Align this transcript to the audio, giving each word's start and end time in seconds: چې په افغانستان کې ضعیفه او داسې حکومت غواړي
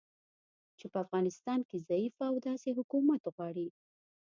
چې 0.79 0.85
په 0.91 0.97
افغانستان 1.05 1.59
کې 1.69 1.83
ضعیفه 1.89 2.23
او 2.29 2.35
داسې 2.47 2.69
حکومت 2.77 3.21
غواړي 3.35 3.67